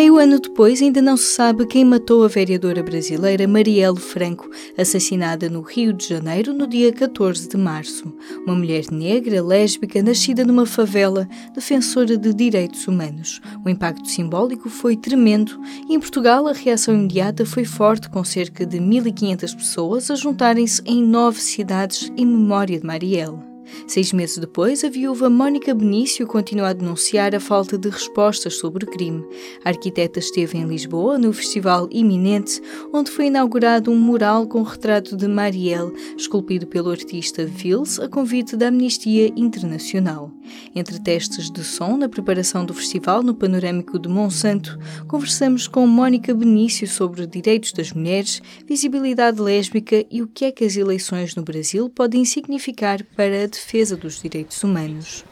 Meio 0.00 0.16
ano 0.16 0.40
depois, 0.40 0.80
ainda 0.80 1.02
não 1.02 1.14
se 1.14 1.34
sabe 1.34 1.66
quem 1.66 1.84
matou 1.84 2.24
a 2.24 2.26
vereadora 2.26 2.82
brasileira 2.82 3.46
Marielle 3.46 4.00
Franco, 4.00 4.48
assassinada 4.78 5.50
no 5.50 5.60
Rio 5.60 5.92
de 5.92 6.08
Janeiro 6.08 6.54
no 6.54 6.66
dia 6.66 6.90
14 6.90 7.46
de 7.46 7.58
março. 7.58 8.10
Uma 8.46 8.54
mulher 8.54 8.86
negra, 8.90 9.42
lésbica, 9.42 10.02
nascida 10.02 10.42
numa 10.42 10.64
favela, 10.64 11.28
defensora 11.54 12.16
de 12.16 12.32
direitos 12.32 12.88
humanos. 12.88 13.42
O 13.62 13.68
impacto 13.68 14.08
simbólico 14.08 14.70
foi 14.70 14.96
tremendo 14.96 15.60
e 15.86 15.94
em 15.94 16.00
Portugal 16.00 16.46
a 16.46 16.54
reação 16.54 16.94
imediata 16.94 17.44
foi 17.44 17.66
forte, 17.66 18.08
com 18.08 18.24
cerca 18.24 18.64
de 18.64 18.78
1.500 18.78 19.54
pessoas 19.54 20.10
a 20.10 20.14
juntarem-se 20.14 20.80
em 20.86 21.02
nove 21.02 21.42
cidades 21.42 22.10
em 22.16 22.24
memória 22.24 22.80
de 22.80 22.86
Marielle. 22.86 23.49
Seis 23.86 24.12
meses 24.12 24.38
depois, 24.38 24.84
a 24.84 24.88
viúva 24.88 25.28
Mónica 25.28 25.74
Benício 25.74 26.26
continua 26.26 26.68
a 26.68 26.72
denunciar 26.72 27.34
a 27.34 27.40
falta 27.40 27.76
de 27.76 27.88
respostas 27.88 28.54
sobre 28.56 28.84
o 28.84 28.88
crime. 28.88 29.24
A 29.64 29.70
arquiteta 29.70 30.18
esteve 30.18 30.58
em 30.58 30.66
Lisboa, 30.66 31.18
no 31.18 31.32
Festival 31.32 31.88
Iminente, 31.90 32.60
onde 32.92 33.10
foi 33.10 33.26
inaugurado 33.26 33.90
um 33.90 33.96
mural 33.96 34.46
com 34.46 34.60
o 34.60 34.64
retrato 34.64 35.16
de 35.16 35.26
Marielle, 35.26 35.92
esculpido 36.16 36.66
pelo 36.66 36.90
artista 36.90 37.44
Vils, 37.44 37.98
a 37.98 38.08
convite 38.08 38.56
da 38.56 38.68
Amnistia 38.68 39.32
Internacional. 39.36 40.30
Entre 40.74 40.98
testes 41.00 41.50
de 41.50 41.62
som 41.64 41.96
na 41.96 42.08
preparação 42.08 42.64
do 42.64 42.74
festival 42.74 43.22
no 43.22 43.34
Panorâmico 43.34 43.98
de 43.98 44.08
Monsanto, 44.08 44.78
conversamos 45.06 45.66
com 45.68 45.86
Mónica 45.86 46.34
Benício 46.34 46.86
sobre 46.86 47.26
direitos 47.26 47.72
das 47.72 47.92
mulheres, 47.92 48.40
visibilidade 48.66 49.40
lésbica 49.40 50.04
e 50.10 50.22
o 50.22 50.26
que 50.26 50.44
é 50.44 50.52
que 50.52 50.64
as 50.64 50.76
eleições 50.76 51.34
no 51.34 51.42
Brasil 51.42 51.88
podem 51.88 52.24
significar 52.24 53.02
para 53.16 53.44
a 53.44 53.48
defesa 53.60 53.96
dos 53.96 54.20
direitos 54.20 54.64
humanos. 54.64 55.24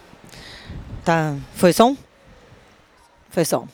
Tá, 1.04 1.34
foi 1.54 1.72
som? 1.72 1.96
Foi 3.30 3.44
som. 3.44 3.66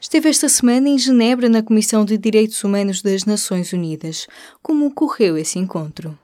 Esteve 0.00 0.28
esta 0.28 0.48
semana 0.48 0.88
em 0.88 0.98
Genebra 0.98 1.48
na 1.48 1.62
Comissão 1.62 2.04
de 2.04 2.18
Direitos 2.18 2.64
Humanos 2.64 3.02
das 3.02 3.24
Nações 3.24 3.72
Unidas. 3.72 4.26
Como 4.62 4.86
ocorreu 4.86 5.36
esse 5.36 5.58
encontro? 5.58 6.18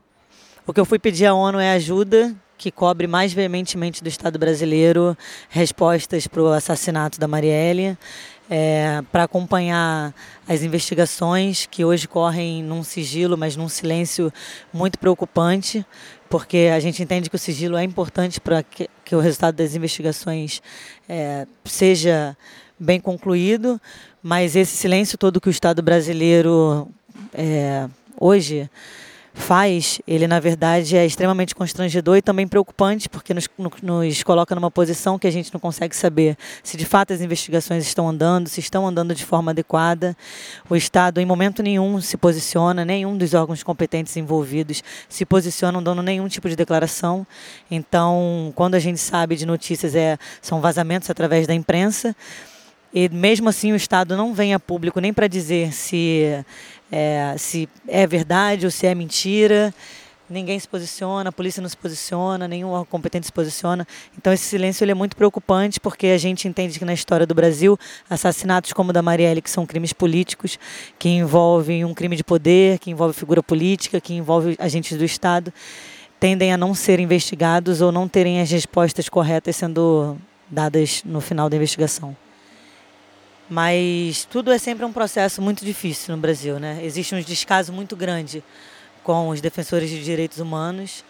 O 0.65 0.73
que 0.73 0.79
eu 0.79 0.85
fui 0.85 0.99
pedir 0.99 1.25
à 1.27 1.33
ONU 1.33 1.59
é 1.59 1.71
ajuda 1.71 2.35
que 2.57 2.71
cobre 2.71 3.07
mais 3.07 3.31
veementemente 3.31 4.03
do 4.03 4.09
Estado 4.09 4.39
brasileiro 4.39 5.15
respostas 5.47 6.27
para 6.27 6.41
o 6.41 6.47
assassinato 6.47 7.19
da 7.19 7.27
Marielle, 7.27 7.97
é, 8.49 9.01
para 9.11 9.23
acompanhar 9.23 10.13
as 10.47 10.63
investigações 10.63 11.65
que 11.65 11.83
hoje 11.83 12.07
correm 12.07 12.63
num 12.63 12.83
sigilo, 12.83 13.37
mas 13.37 13.55
num 13.55 13.69
silêncio 13.69 14.31
muito 14.73 14.97
preocupante, 14.97 15.85
porque 16.29 16.69
a 16.73 16.79
gente 16.79 17.01
entende 17.03 17.29
que 17.29 17.35
o 17.35 17.39
sigilo 17.39 17.77
é 17.77 17.83
importante 17.83 18.39
para 18.39 18.63
que, 18.63 18.89
que, 19.03 19.15
o 19.15 19.19
resultado 19.19 19.55
das 19.55 19.75
investigações 19.75 20.61
é, 21.07 21.45
seja 21.65 22.35
bem 22.79 22.99
concluído, 22.99 23.79
mas 24.21 24.55
esse 24.55 24.75
silêncio 24.75 25.17
todo 25.17 25.41
que 25.41 25.49
o 25.49 25.51
Estado 25.51 25.81
brasileiro 25.81 26.87
é, 27.33 27.87
hoje 28.19 28.69
faz, 29.37 30.01
ele 30.07 30.27
na 30.27 30.39
verdade 30.39 30.97
é 30.97 31.05
extremamente 31.05 31.55
constrangedor 31.55 32.17
e 32.17 32.21
também 32.21 32.47
preocupante, 32.47 33.07
porque 33.07 33.33
nos, 33.33 33.47
nos, 33.81 34.23
coloca 34.23 34.53
numa 34.55 34.71
posição 34.71 35.17
que 35.17 35.27
a 35.27 35.31
gente 35.31 35.53
não 35.53 35.59
consegue 35.59 35.95
saber 35.95 36.35
se 36.63 36.75
de 36.75 36.85
fato 36.85 37.13
as 37.13 37.21
investigações 37.21 37.85
estão 37.85 38.09
andando, 38.09 38.49
se 38.49 38.59
estão 38.59 38.85
andando 38.85 39.13
de 39.13 39.23
forma 39.23 39.51
adequada. 39.51 40.17
O 40.69 40.75
Estado, 40.75 41.21
em 41.21 41.25
momento 41.25 41.63
nenhum, 41.63 42.01
se 42.01 42.17
posiciona, 42.17 42.83
nenhum 42.83 43.15
dos 43.15 43.33
órgãos 43.33 43.63
competentes 43.63 44.17
envolvidos 44.17 44.83
se 45.07 45.25
posicionam 45.25 45.81
dando 45.81 46.01
nenhum 46.01 46.27
tipo 46.27 46.49
de 46.49 46.55
declaração. 46.55 47.25
Então, 47.69 48.51
quando 48.55 48.75
a 48.75 48.79
gente 48.79 48.99
sabe 48.99 49.35
de 49.35 49.45
notícias, 49.45 49.95
é, 49.95 50.17
são 50.41 50.59
vazamentos 50.59 51.09
através 51.09 51.47
da 51.47 51.53
imprensa. 51.53 52.15
E 52.93 53.09
mesmo 53.09 53.49
assim 53.49 53.71
o 53.71 53.75
Estado 53.75 54.15
não 54.15 54.33
vem 54.33 54.53
a 54.53 54.59
público 54.59 54.99
nem 54.99 55.13
para 55.13 55.27
dizer 55.27 55.73
se 55.73 56.43
é, 56.91 57.35
se 57.37 57.67
é 57.87 58.05
verdade 58.07 58.65
ou 58.65 58.71
se 58.71 58.85
é 58.85 58.95
mentira. 58.95 59.73
Ninguém 60.29 60.59
se 60.59 60.67
posiciona, 60.67 61.29
a 61.29 61.31
polícia 61.31 61.61
não 61.61 61.69
se 61.69 61.77
posiciona, 61.77 62.49
nenhum 62.49 62.83
competente 62.85 63.25
se 63.25 63.31
posiciona. 63.31 63.87
Então 64.17 64.33
esse 64.33 64.43
silêncio 64.43 64.83
ele 64.83 64.91
é 64.91 64.95
muito 64.95 65.15
preocupante 65.15 65.79
porque 65.79 66.07
a 66.07 66.17
gente 66.17 66.49
entende 66.49 66.77
que 66.77 66.83
na 66.83 66.93
história 66.93 67.25
do 67.25 67.33
Brasil, 67.33 67.79
assassinatos 68.09 68.73
como 68.73 68.89
o 68.89 68.93
da 68.93 69.01
Marielle, 69.01 69.41
que 69.41 69.49
são 69.49 69.65
crimes 69.65 69.93
políticos, 69.93 70.59
que 70.99 71.07
envolvem 71.07 71.85
um 71.85 71.93
crime 71.93 72.17
de 72.17 72.25
poder, 72.25 72.77
que 72.79 72.91
envolve 72.91 73.13
figura 73.13 73.41
política, 73.41 74.01
que 74.01 74.13
envolve 74.13 74.57
agentes 74.59 74.97
do 74.97 75.05
Estado, 75.05 75.53
tendem 76.19 76.51
a 76.51 76.57
não 76.57 76.73
ser 76.73 76.99
investigados 76.99 77.79
ou 77.79 77.89
não 77.89 78.05
terem 78.05 78.41
as 78.41 78.51
respostas 78.51 79.07
corretas 79.07 79.55
sendo 79.55 80.17
dadas 80.49 81.03
no 81.05 81.21
final 81.21 81.49
da 81.49 81.55
investigação. 81.55 82.26
Mas 83.49 84.25
tudo 84.25 84.51
é 84.51 84.57
sempre 84.57 84.83
um 84.83 84.91
processo 84.91 85.41
muito 85.41 85.63
difícil 85.63 86.13
no 86.13 86.21
Brasil, 86.21 86.59
né? 86.59 86.79
Existe 86.83 87.15
um 87.15 87.21
descaso 87.21 87.71
muito 87.71 87.95
grande 87.95 88.43
com 89.03 89.29
os 89.29 89.39
defensores 89.39 89.89
de 89.89 90.03
direitos 90.03 90.39
humanos 90.39 91.03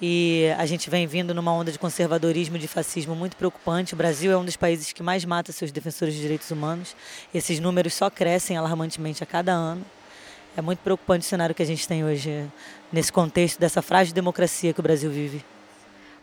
e 0.00 0.46
a 0.56 0.66
gente 0.66 0.88
vem 0.88 1.04
vindo 1.04 1.34
numa 1.34 1.52
onda 1.52 1.72
de 1.72 1.78
conservadorismo 1.78 2.54
e 2.56 2.58
de 2.60 2.68
fascismo 2.68 3.16
muito 3.16 3.36
preocupante. 3.36 3.92
O 3.92 3.96
Brasil 3.96 4.30
é 4.30 4.36
um 4.36 4.44
dos 4.44 4.56
países 4.56 4.92
que 4.92 5.02
mais 5.02 5.24
mata 5.24 5.50
seus 5.50 5.72
defensores 5.72 6.14
de 6.14 6.20
direitos 6.20 6.48
humanos. 6.52 6.94
Esses 7.34 7.58
números 7.58 7.94
só 7.94 8.08
crescem 8.08 8.56
alarmantemente 8.56 9.24
a 9.24 9.26
cada 9.26 9.52
ano. 9.52 9.84
É 10.56 10.62
muito 10.62 10.78
preocupante 10.78 11.26
o 11.26 11.28
cenário 11.28 11.54
que 11.56 11.62
a 11.62 11.66
gente 11.66 11.88
tem 11.88 12.04
hoje 12.04 12.48
nesse 12.92 13.12
contexto 13.12 13.58
dessa 13.58 13.82
frágil 13.82 14.14
democracia 14.14 14.72
que 14.72 14.78
o 14.78 14.82
Brasil 14.82 15.10
vive. 15.10 15.44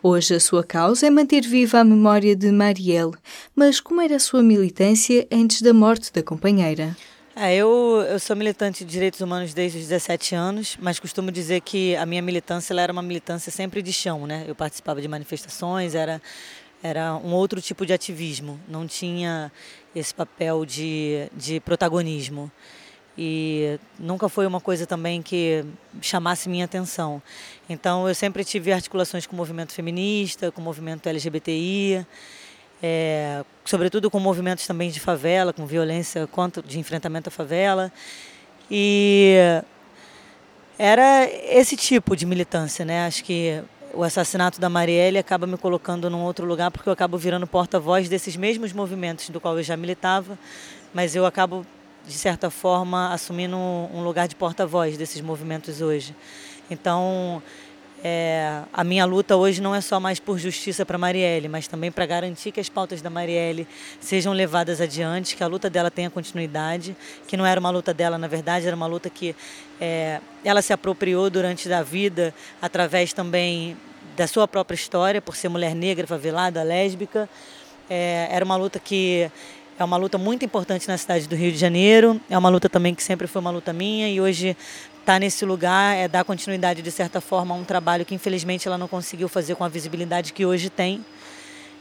Hoje 0.04 0.34
a 0.34 0.40
sua 0.40 0.64
causa 0.64 1.06
é 1.06 1.10
manter 1.10 1.42
viva 1.42 1.78
a 1.78 1.84
memória 1.84 2.34
de 2.34 2.50
Marielle, 2.50 3.12
mas 3.54 3.78
como 3.78 4.00
era 4.00 4.16
a 4.16 4.18
sua 4.18 4.42
militância 4.42 5.28
antes 5.30 5.62
da 5.62 5.72
morte 5.72 6.12
da 6.12 6.20
companheira? 6.24 6.96
É, 7.36 7.54
eu, 7.54 8.04
eu 8.10 8.18
sou 8.18 8.34
militante 8.34 8.84
de 8.84 8.90
direitos 8.90 9.20
humanos 9.20 9.54
desde 9.54 9.78
os 9.78 9.84
17 9.86 10.34
anos, 10.34 10.76
mas 10.82 10.98
costumo 10.98 11.30
dizer 11.30 11.60
que 11.60 11.94
a 11.94 12.04
minha 12.04 12.20
militância 12.20 12.74
era 12.74 12.92
uma 12.92 13.00
militância 13.00 13.52
sempre 13.52 13.80
de 13.80 13.92
chão, 13.92 14.26
né? 14.26 14.44
Eu 14.48 14.56
participava 14.56 15.00
de 15.00 15.06
manifestações, 15.06 15.94
era, 15.94 16.20
era 16.82 17.14
um 17.14 17.32
outro 17.32 17.62
tipo 17.62 17.86
de 17.86 17.92
ativismo, 17.92 18.58
não 18.68 18.88
tinha 18.88 19.52
esse 19.94 20.12
papel 20.12 20.66
de, 20.66 21.28
de 21.32 21.60
protagonismo 21.60 22.50
e 23.16 23.78
nunca 23.98 24.28
foi 24.28 24.46
uma 24.46 24.60
coisa 24.60 24.86
também 24.86 25.20
que 25.20 25.64
chamasse 26.00 26.48
minha 26.48 26.64
atenção. 26.64 27.22
Então 27.68 28.08
eu 28.08 28.14
sempre 28.14 28.44
tive 28.44 28.72
articulações 28.72 29.26
com 29.26 29.34
o 29.34 29.36
movimento 29.36 29.72
feminista, 29.72 30.50
com 30.50 30.60
o 30.60 30.64
movimento 30.64 31.06
LGBTI, 31.06 32.06
é, 32.82 33.44
sobretudo 33.64 34.10
com 34.10 34.18
movimentos 34.18 34.66
também 34.66 34.90
de 34.90 34.98
favela, 34.98 35.52
com 35.52 35.66
violência 35.66 36.26
contra 36.26 36.62
de 36.62 36.78
enfrentamento 36.78 37.28
à 37.28 37.32
favela 37.32 37.92
e 38.70 39.36
era 40.78 41.28
esse 41.30 41.76
tipo 41.76 42.16
de 42.16 42.24
militância, 42.24 42.84
né? 42.84 43.06
Acho 43.06 43.22
que 43.22 43.62
o 43.94 44.02
assassinato 44.02 44.58
da 44.58 44.70
Marielle 44.70 45.18
acaba 45.18 45.46
me 45.46 45.56
colocando 45.58 46.08
num 46.08 46.22
outro 46.22 46.46
lugar 46.46 46.70
porque 46.70 46.88
eu 46.88 46.92
acabo 46.92 47.18
virando 47.18 47.46
porta-voz 47.46 48.08
desses 48.08 48.36
mesmos 48.36 48.72
movimentos 48.72 49.28
do 49.28 49.38
qual 49.38 49.58
eu 49.58 49.62
já 49.62 49.76
militava, 49.76 50.38
mas 50.94 51.14
eu 51.14 51.26
acabo 51.26 51.66
de 52.06 52.14
certa 52.14 52.50
forma, 52.50 53.12
assumindo 53.12 53.56
um 53.56 54.02
lugar 54.02 54.26
de 54.28 54.34
porta-voz 54.34 54.96
desses 54.96 55.20
movimentos 55.20 55.80
hoje. 55.80 56.14
Então, 56.70 57.42
é, 58.04 58.62
a 58.72 58.82
minha 58.82 59.04
luta 59.04 59.36
hoje 59.36 59.62
não 59.62 59.72
é 59.72 59.80
só 59.80 60.00
mais 60.00 60.18
por 60.18 60.36
justiça 60.36 60.84
para 60.84 60.98
Marielle, 60.98 61.48
mas 61.48 61.68
também 61.68 61.92
para 61.92 62.04
garantir 62.04 62.50
que 62.50 62.58
as 62.58 62.68
pautas 62.68 63.00
da 63.00 63.08
Marielle 63.08 63.66
sejam 64.00 64.32
levadas 64.32 64.80
adiante, 64.80 65.36
que 65.36 65.44
a 65.44 65.46
luta 65.46 65.70
dela 65.70 65.88
tenha 65.88 66.10
continuidade, 66.10 66.96
que 67.28 67.36
não 67.36 67.46
era 67.46 67.60
uma 67.60 67.70
luta 67.70 67.94
dela, 67.94 68.18
na 68.18 68.26
verdade, 68.26 68.66
era 68.66 68.74
uma 68.74 68.86
luta 68.86 69.08
que 69.08 69.36
é, 69.80 70.20
ela 70.44 70.60
se 70.60 70.72
apropriou 70.72 71.30
durante 71.30 71.72
a 71.72 71.82
vida, 71.82 72.34
através 72.60 73.12
também 73.12 73.76
da 74.16 74.26
sua 74.26 74.48
própria 74.48 74.74
história, 74.74 75.22
por 75.22 75.36
ser 75.36 75.48
mulher 75.48 75.74
negra, 75.74 76.04
favelada, 76.04 76.62
lésbica. 76.64 77.28
É, 77.88 78.26
era 78.30 78.44
uma 78.44 78.56
luta 78.56 78.80
que 78.80 79.30
é 79.78 79.84
uma 79.84 79.96
luta 79.96 80.18
muito 80.18 80.44
importante 80.44 80.86
na 80.86 80.96
cidade 80.96 81.28
do 81.28 81.34
Rio 81.34 81.50
de 81.50 81.58
Janeiro. 81.58 82.20
É 82.28 82.36
uma 82.36 82.48
luta 82.48 82.68
também 82.68 82.94
que 82.94 83.02
sempre 83.02 83.26
foi 83.26 83.40
uma 83.40 83.50
luta 83.50 83.72
minha 83.72 84.08
e 84.08 84.20
hoje 84.20 84.48
estar 85.00 85.14
tá 85.14 85.18
nesse 85.18 85.44
lugar 85.44 85.96
é 85.96 86.06
dar 86.06 86.24
continuidade 86.24 86.82
de 86.82 86.90
certa 86.90 87.20
forma 87.20 87.54
a 87.54 87.58
um 87.58 87.64
trabalho 87.64 88.04
que 88.04 88.14
infelizmente 88.14 88.68
ela 88.68 88.78
não 88.78 88.88
conseguiu 88.88 89.28
fazer 89.28 89.54
com 89.54 89.64
a 89.64 89.68
visibilidade 89.68 90.32
que 90.32 90.46
hoje 90.46 90.70
tem. 90.70 91.04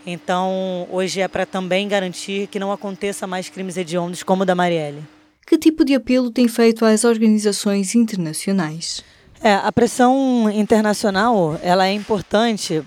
Então, 0.06 0.88
hoje 0.90 1.22
é 1.22 1.28
para 1.28 1.46
também 1.46 1.88
garantir 1.88 2.48
que 2.48 2.60
não 2.60 2.72
aconteça 2.72 3.28
mais 3.28 3.50
crimes 3.50 3.78
hediondos 3.78 4.24
como 4.24 4.44
o 4.44 4.46
da 4.46 4.56
Marielle. 4.56 5.04
Que 5.46 5.58
tipo 5.58 5.86
de 5.86 5.94
apelo 5.94 6.32
tem 6.32 6.48
feito 6.48 6.86
às 6.86 7.04
organizações 7.04 7.94
internacionais? 7.94 9.04
É, 9.44 9.54
a 9.54 9.72
pressão 9.72 10.50
internacional 10.54 11.60
ela 11.62 11.88
é 11.88 11.94
importante 11.94 12.82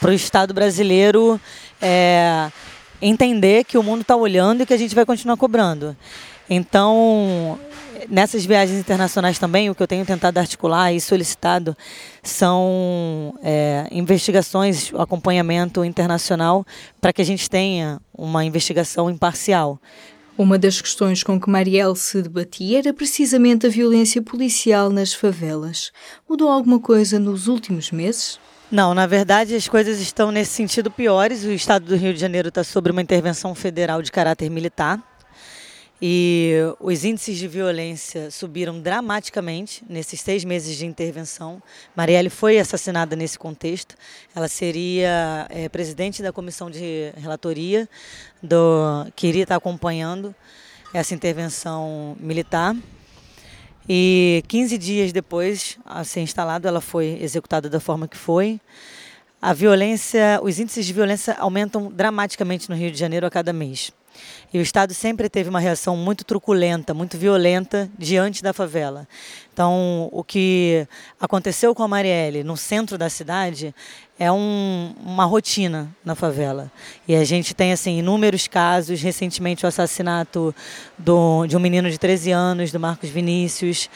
para 0.00 0.10
o 0.10 0.14
Estado 0.14 0.54
brasileiro 0.54 1.40
é, 1.80 2.50
entender 3.00 3.64
que 3.64 3.78
o 3.78 3.82
mundo 3.82 4.02
está 4.02 4.16
olhando 4.16 4.62
e 4.62 4.66
que 4.66 4.74
a 4.74 4.76
gente 4.76 4.94
vai 4.94 5.06
continuar 5.06 5.36
cobrando. 5.36 5.96
Então, 6.48 7.58
nessas 8.08 8.44
viagens 8.44 8.78
internacionais 8.78 9.38
também, 9.38 9.70
o 9.70 9.74
que 9.74 9.82
eu 9.82 9.86
tenho 9.86 10.04
tentado 10.04 10.38
articular 10.38 10.92
e 10.92 11.00
solicitado 11.00 11.76
são 12.22 13.34
é, 13.42 13.86
investigações, 13.90 14.92
acompanhamento 14.94 15.84
internacional, 15.84 16.66
para 17.00 17.12
que 17.12 17.22
a 17.22 17.24
gente 17.24 17.48
tenha 17.48 18.00
uma 18.12 18.44
investigação 18.44 19.08
imparcial. 19.08 19.80
Uma 20.36 20.58
das 20.58 20.80
questões 20.80 21.22
com 21.22 21.38
que 21.38 21.50
Marielle 21.50 21.94
se 21.94 22.22
debatia 22.22 22.78
era 22.78 22.94
precisamente 22.94 23.66
a 23.66 23.70
violência 23.70 24.22
policial 24.22 24.88
nas 24.90 25.12
favelas. 25.12 25.92
Mudou 26.28 26.48
alguma 26.48 26.80
coisa 26.80 27.18
nos 27.18 27.46
últimos 27.46 27.90
meses? 27.90 28.40
Não, 28.70 28.94
na 28.94 29.04
verdade 29.04 29.56
as 29.56 29.66
coisas 29.66 30.00
estão 30.00 30.30
nesse 30.30 30.52
sentido 30.52 30.92
piores. 30.92 31.42
O 31.42 31.50
estado 31.50 31.86
do 31.86 31.96
Rio 31.96 32.14
de 32.14 32.20
Janeiro 32.20 32.50
está 32.50 32.62
sob 32.62 32.88
uma 32.88 33.02
intervenção 33.02 33.52
federal 33.52 34.00
de 34.00 34.12
caráter 34.12 34.48
militar. 34.48 35.02
E 36.00 36.54
os 36.78 37.04
índices 37.04 37.36
de 37.36 37.48
violência 37.48 38.30
subiram 38.30 38.80
dramaticamente 38.80 39.84
nesses 39.88 40.20
seis 40.20 40.44
meses 40.44 40.76
de 40.76 40.86
intervenção. 40.86 41.60
Marielle 41.96 42.30
foi 42.30 42.60
assassinada 42.60 43.16
nesse 43.16 43.36
contexto. 43.36 43.96
Ela 44.36 44.46
seria 44.46 45.48
é, 45.50 45.68
presidente 45.68 46.22
da 46.22 46.32
comissão 46.32 46.70
de 46.70 47.12
relatoria 47.16 47.88
do 48.40 49.04
que 49.16 49.26
iria 49.26 49.42
estar 49.42 49.56
acompanhando 49.56 50.32
essa 50.94 51.12
intervenção 51.12 52.16
militar. 52.20 52.76
E 53.92 54.44
15 54.46 54.78
dias 54.78 55.12
depois 55.12 55.76
a 55.84 56.04
ser 56.04 56.20
instalado, 56.20 56.68
ela 56.68 56.80
foi 56.80 57.18
executada 57.20 57.68
da 57.68 57.80
forma 57.80 58.06
que 58.06 58.16
foi. 58.16 58.60
A 59.42 59.54
violência, 59.54 60.38
os 60.42 60.58
índices 60.58 60.84
de 60.84 60.92
violência 60.92 61.34
aumentam 61.38 61.90
dramaticamente 61.90 62.68
no 62.68 62.76
Rio 62.76 62.90
de 62.90 62.98
Janeiro 62.98 63.26
a 63.26 63.30
cada 63.30 63.54
mês. 63.54 63.90
E 64.52 64.58
o 64.58 64.62
Estado 64.62 64.92
sempre 64.92 65.30
teve 65.30 65.48
uma 65.48 65.60
reação 65.60 65.96
muito 65.96 66.24
truculenta, 66.24 66.92
muito 66.92 67.16
violenta 67.16 67.88
diante 67.96 68.42
da 68.42 68.52
favela. 68.52 69.08
Então, 69.52 70.08
o 70.12 70.24
que 70.24 70.86
aconteceu 71.20 71.74
com 71.74 71.82
a 71.82 71.88
Marielle 71.88 72.42
no 72.42 72.56
centro 72.56 72.98
da 72.98 73.08
cidade 73.08 73.74
é 74.18 74.30
um, 74.30 74.94
uma 75.04 75.24
rotina 75.24 75.88
na 76.04 76.14
favela. 76.14 76.70
E 77.06 77.14
a 77.14 77.24
gente 77.24 77.54
tem 77.54 77.72
assim 77.72 77.98
inúmeros 77.98 78.48
casos, 78.48 79.00
recentemente 79.00 79.64
o 79.64 79.68
assassinato 79.68 80.54
do, 80.98 81.46
de 81.46 81.56
um 81.56 81.60
menino 81.60 81.90
de 81.90 81.98
13 81.98 82.32
anos, 82.32 82.72
do 82.72 82.80
Marcos 82.80 83.08
Vinícius, 83.08 83.88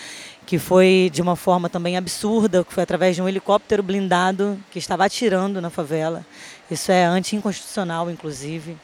que 0.46 0.58
foi 0.58 1.10
de 1.12 1.22
uma 1.22 1.36
forma 1.36 1.68
também 1.68 1.96
absurda, 1.96 2.64
que 2.64 2.72
foi 2.72 2.82
através 2.82 3.16
de 3.16 3.22
um 3.22 3.28
helicóptero 3.28 3.82
blindado 3.82 4.58
que 4.70 4.78
estava 4.78 5.04
atirando 5.04 5.60
na 5.60 5.70
favela. 5.70 6.24
Isso 6.70 6.92
é 6.92 7.04
anti-inconstitucional, 7.04 8.10
inclusive. 8.10 8.76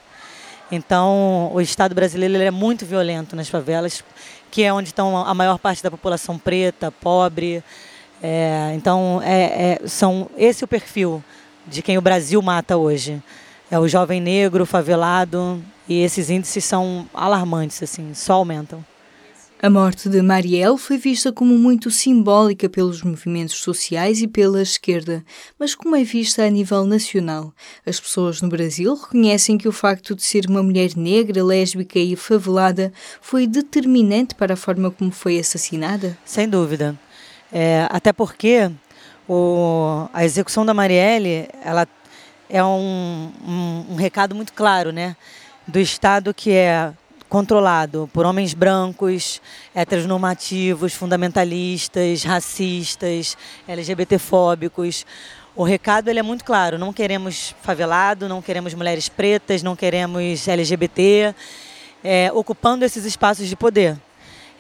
Então, 0.73 1.51
o 1.53 1.61
Estado 1.61 1.95
brasileiro 1.95 2.43
é 2.43 2.51
muito 2.51 2.87
violento 2.87 3.35
nas 3.35 3.49
favelas, 3.49 4.05
que 4.51 4.63
é 4.63 4.73
onde 4.73 4.91
estão 4.91 5.17
a 5.17 5.35
maior 5.35 5.59
parte 5.59 5.83
da 5.83 5.91
população 5.91 6.39
preta, 6.39 6.91
pobre. 6.93 7.63
É, 8.23 8.73
então, 8.75 9.21
é, 9.25 9.79
é, 9.83 9.89
são 9.89 10.31
esse 10.37 10.63
é 10.63 10.65
o 10.65 10.69
perfil 10.69 11.23
de 11.67 11.83
quem 11.83 11.99
o 11.99 12.03
Brasil 12.03 12.41
mata 12.41 12.77
hoje. 12.77 13.21
É 13.71 13.79
o 13.79 13.89
jovem 13.89 14.21
negro, 14.21 14.65
favelado, 14.65 15.63
e 15.89 16.03
esses 16.03 16.31
índices 16.31 16.65
são 16.65 17.09
alarmantes, 17.13 17.83
assim, 17.83 18.15
só 18.15 18.35
aumentam. 18.35 18.85
A 19.63 19.69
morte 19.69 20.09
de 20.09 20.23
Marielle 20.23 20.79
foi 20.79 20.97
vista 20.97 21.31
como 21.31 21.59
muito 21.59 21.91
simbólica 21.91 22.67
pelos 22.67 23.03
movimentos 23.03 23.57
sociais 23.57 24.23
e 24.23 24.27
pela 24.27 24.63
esquerda, 24.63 25.23
mas 25.59 25.75
como 25.75 25.95
é 25.95 26.03
vista 26.03 26.43
a 26.43 26.49
nível 26.49 26.87
nacional? 26.87 27.53
As 27.85 28.01
pessoas 28.01 28.41
no 28.41 28.49
Brasil 28.49 28.95
reconhecem 28.95 29.59
que 29.59 29.69
o 29.69 29.73
facto 29.73 30.15
de 30.15 30.23
ser 30.23 30.47
uma 30.49 30.63
mulher 30.63 30.97
negra, 30.97 31.45
lésbica 31.45 31.99
e 31.99 32.17
favelada 32.17 32.91
foi 33.21 33.47
determinante 33.47 34.35
para 34.35 34.55
a 34.55 34.57
forma 34.57 34.91
como 34.91 35.11
foi 35.11 35.39
assassinada? 35.39 36.17
Sem 36.25 36.49
dúvida. 36.49 36.99
É, 37.53 37.87
até 37.91 38.15
porque 38.15 38.71
o, 39.29 40.09
a 40.11 40.25
execução 40.25 40.65
da 40.65 40.73
Marielle 40.73 41.51
ela 41.63 41.87
é 42.49 42.65
um, 42.65 43.31
um, 43.47 43.85
um 43.91 43.95
recado 43.97 44.35
muito 44.35 44.55
claro, 44.55 44.91
né? 44.91 45.15
Do 45.69 45.79
Estado 45.79 46.33
que 46.33 46.51
é 46.51 46.95
controlado 47.31 48.11
por 48.13 48.27
homens 48.27 48.53
brancos, 48.53 49.41
heteronormativos, 49.73 50.93
fundamentalistas, 50.93 52.25
racistas, 52.25 53.39
LGBTfóbicos. 53.69 55.07
O 55.55 55.63
recado 55.63 56.09
ele 56.09 56.19
é 56.19 56.23
muito 56.23 56.45
claro: 56.45 56.77
não 56.77 56.93
queremos 56.93 57.55
favelado, 57.63 58.29
não 58.29 58.43
queremos 58.43 58.75
mulheres 58.75 59.09
pretas, 59.09 59.63
não 59.63 59.77
queremos 59.77 60.47
LGBT, 60.47 61.33
é, 62.03 62.33
ocupando 62.35 62.85
esses 62.85 63.05
espaços 63.05 63.49
de 63.49 63.55
poder. 63.55 63.97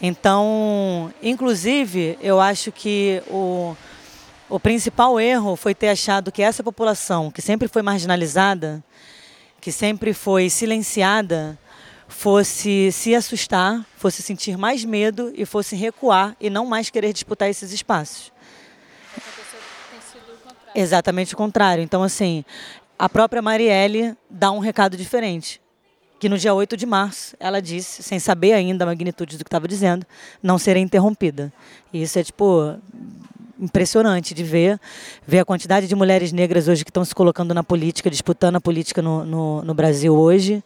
Então, 0.00 1.12
inclusive, 1.22 2.16
eu 2.22 2.40
acho 2.40 2.70
que 2.70 3.20
o, 3.28 3.76
o 4.48 4.60
principal 4.60 5.20
erro 5.20 5.56
foi 5.56 5.74
ter 5.74 5.88
achado 5.88 6.32
que 6.32 6.40
essa 6.40 6.62
população, 6.62 7.32
que 7.32 7.42
sempre 7.42 7.66
foi 7.66 7.82
marginalizada, 7.82 8.82
que 9.60 9.72
sempre 9.72 10.14
foi 10.14 10.48
silenciada, 10.48 11.58
fosse 12.10 12.90
se 12.92 13.14
assustar, 13.14 13.86
fosse 13.96 14.20
sentir 14.20 14.58
mais 14.58 14.84
medo 14.84 15.32
e 15.34 15.46
fosse 15.46 15.76
recuar 15.76 16.36
e 16.40 16.50
não 16.50 16.66
mais 16.66 16.90
querer 16.90 17.12
disputar 17.12 17.48
esses 17.48 17.72
espaços. 17.72 18.32
Exatamente 20.74 21.34
o 21.34 21.36
contrário. 21.36 21.82
Então, 21.82 22.02
assim, 22.02 22.44
a 22.98 23.08
própria 23.08 23.40
Marielle 23.40 24.14
dá 24.28 24.50
um 24.50 24.58
recado 24.58 24.96
diferente. 24.96 25.60
Que 26.18 26.28
no 26.28 26.36
dia 26.36 26.52
8 26.52 26.76
de 26.76 26.84
março, 26.84 27.34
ela 27.40 27.62
disse, 27.62 28.02
sem 28.02 28.18
saber 28.18 28.52
ainda 28.52 28.84
a 28.84 28.86
magnitude 28.86 29.38
do 29.38 29.44
que 29.44 29.48
estava 29.48 29.66
dizendo, 29.66 30.04
não 30.42 30.58
seria 30.58 30.82
interrompida. 30.82 31.50
E 31.92 32.02
isso 32.02 32.18
é, 32.18 32.22
tipo, 32.22 32.76
impressionante 33.58 34.34
de 34.34 34.44
ver, 34.44 34.78
ver 35.26 35.38
a 35.38 35.44
quantidade 35.44 35.88
de 35.88 35.94
mulheres 35.94 36.32
negras 36.32 36.68
hoje 36.68 36.84
que 36.84 36.90
estão 36.90 37.04
se 37.04 37.14
colocando 37.14 37.54
na 37.54 37.64
política, 37.64 38.10
disputando 38.10 38.56
a 38.56 38.60
política 38.60 39.00
no, 39.00 39.24
no, 39.24 39.62
no 39.62 39.74
Brasil 39.74 40.14
hoje 40.14 40.62